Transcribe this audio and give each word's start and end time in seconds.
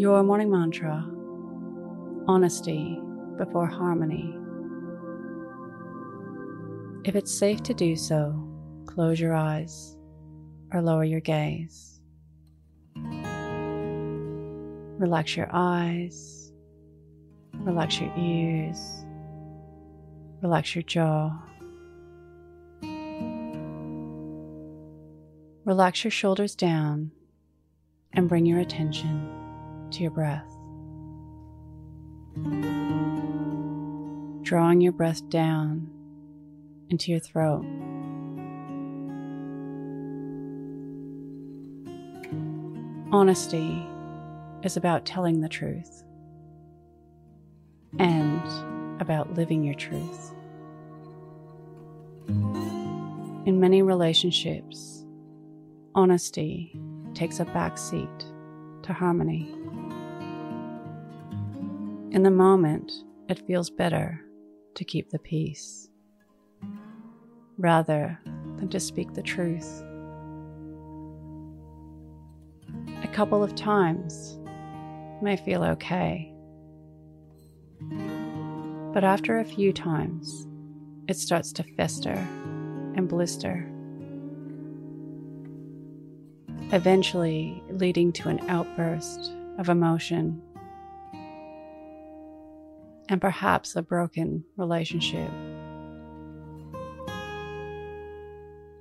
Your 0.00 0.22
morning 0.22 0.50
mantra 0.50 1.06
honesty 2.26 2.98
before 3.36 3.66
harmony. 3.66 4.34
If 7.04 7.14
it's 7.16 7.30
safe 7.30 7.62
to 7.64 7.74
do 7.74 7.96
so, 7.96 8.48
close 8.86 9.20
your 9.20 9.34
eyes 9.34 9.96
or 10.72 10.80
lower 10.80 11.04
your 11.04 11.20
gaze. 11.20 12.00
Relax 14.98 15.36
your 15.36 15.48
eyes, 15.52 16.52
relax 17.54 18.00
your 18.00 18.12
ears, 18.16 19.04
relax 20.40 20.74
your 20.74 20.82
jaw. 20.82 21.30
Relax 25.64 26.04
your 26.04 26.10
shoulders 26.10 26.54
down 26.54 27.10
and 28.12 28.28
bring 28.28 28.46
your 28.46 28.60
attention 28.60 29.28
to 29.90 30.00
your 30.02 30.10
breath. 30.10 30.48
Drawing 34.42 34.80
your 34.80 34.92
breath 34.92 35.28
down 35.28 35.88
into 36.88 37.10
your 37.10 37.20
throat. 37.20 37.64
Honesty 43.12 43.86
is 44.62 44.76
about 44.76 45.04
telling 45.04 45.40
the 45.40 45.48
truth 45.48 46.04
and 47.98 49.00
about 49.00 49.34
living 49.34 49.62
your 49.62 49.74
truth. 49.74 50.32
In 53.46 53.58
many 53.58 53.82
relationships, 53.82 54.99
honesty 55.94 56.78
takes 57.14 57.40
a 57.40 57.44
back 57.46 57.78
seat 57.78 58.08
to 58.82 58.92
harmony. 58.92 59.54
In 62.12 62.22
the 62.22 62.30
moment, 62.30 62.92
it 63.28 63.46
feels 63.46 63.70
better 63.70 64.20
to 64.74 64.84
keep 64.84 65.10
the 65.10 65.18
peace 65.18 65.88
rather 67.58 68.18
than 68.56 68.68
to 68.68 68.80
speak 68.80 69.14
the 69.14 69.22
truth. 69.22 69.84
A 73.02 73.08
couple 73.12 73.42
of 73.42 73.54
times 73.54 74.38
may 75.22 75.36
feel 75.36 75.62
okay, 75.62 76.32
but 78.92 79.04
after 79.04 79.38
a 79.38 79.44
few 79.44 79.72
times, 79.72 80.46
it 81.06 81.16
starts 81.16 81.52
to 81.52 81.62
fester 81.62 82.14
and 82.96 83.08
blister, 83.08 83.69
eventually 86.72 87.62
leading 87.70 88.12
to 88.12 88.28
an 88.28 88.40
outburst 88.48 89.32
of 89.58 89.68
emotion 89.68 90.40
and 93.08 93.20
perhaps 93.20 93.74
a 93.74 93.82
broken 93.82 94.44
relationship. 94.56 95.28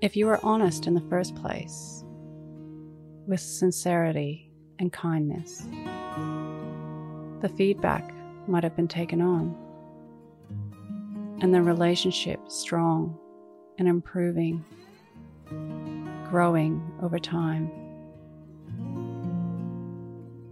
If 0.00 0.16
you 0.16 0.26
were 0.26 0.40
honest 0.42 0.86
in 0.86 0.94
the 0.94 1.04
first 1.10 1.34
place, 1.34 2.04
with 3.26 3.40
sincerity 3.40 4.50
and 4.78 4.92
kindness, 4.92 5.66
the 7.40 7.50
feedback 7.54 8.14
might 8.48 8.64
have 8.64 8.76
been 8.76 8.88
taken 8.88 9.20
on, 9.20 9.54
and 11.42 11.54
the 11.54 11.62
relationship 11.62 12.40
strong 12.48 13.18
and 13.78 13.88
improving, 13.88 14.64
growing 16.34 16.82
over 17.00 17.16
time. 17.16 17.70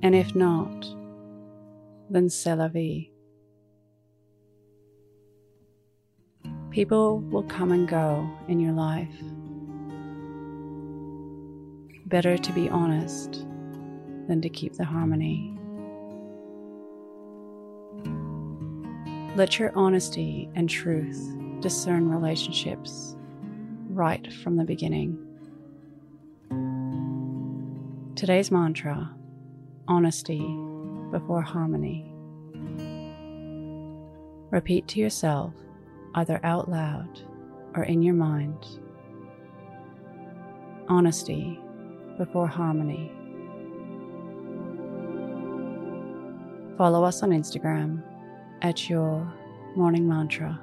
And 0.00 0.14
if 0.14 0.32
not, 0.32 0.86
then 2.08 2.30
c'est 2.30 2.54
la 2.54 2.68
vie. 2.68 3.10
People 6.70 7.18
will 7.18 7.42
come 7.42 7.72
and 7.72 7.88
go 7.88 8.30
in 8.46 8.60
your 8.60 8.70
life. 8.70 9.12
Better 12.06 12.38
to 12.38 12.52
be 12.52 12.68
honest 12.68 13.44
than 14.28 14.40
to 14.40 14.48
keep 14.48 14.74
the 14.74 14.84
harmony. 14.84 15.52
Let 19.34 19.58
your 19.58 19.72
honesty 19.74 20.48
and 20.54 20.70
truth 20.70 21.36
discern 21.58 22.08
relationships 22.08 23.16
right 23.88 24.32
from 24.32 24.54
the 24.54 24.64
beginning. 24.64 25.31
Today's 28.22 28.52
mantra 28.52 29.10
honesty 29.88 30.38
before 31.10 31.42
harmony. 31.42 32.14
Repeat 34.52 34.86
to 34.86 35.00
yourself 35.00 35.52
either 36.14 36.38
out 36.44 36.70
loud 36.70 37.20
or 37.74 37.82
in 37.82 38.00
your 38.00 38.14
mind. 38.14 38.64
Honesty 40.88 41.58
before 42.16 42.46
harmony. 42.46 43.10
Follow 46.78 47.02
us 47.02 47.24
on 47.24 47.30
Instagram 47.30 48.04
at 48.62 48.88
your 48.88 49.34
morning 49.74 50.06
mantra. 50.06 50.60